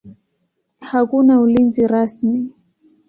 [0.89, 2.39] Hakuna ulinzi rasmi.